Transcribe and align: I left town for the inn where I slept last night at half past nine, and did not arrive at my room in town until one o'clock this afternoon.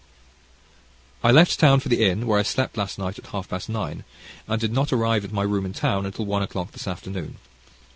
I 1.23 1.29
left 1.29 1.59
town 1.59 1.79
for 1.79 1.87
the 1.89 2.03
inn 2.09 2.25
where 2.25 2.39
I 2.39 2.41
slept 2.41 2.75
last 2.75 2.97
night 2.97 3.19
at 3.19 3.27
half 3.27 3.49
past 3.49 3.69
nine, 3.69 4.03
and 4.47 4.59
did 4.59 4.73
not 4.73 4.91
arrive 4.91 5.23
at 5.23 5.31
my 5.31 5.43
room 5.43 5.63
in 5.63 5.73
town 5.73 6.07
until 6.07 6.25
one 6.25 6.41
o'clock 6.41 6.71
this 6.71 6.87
afternoon. 6.87 7.37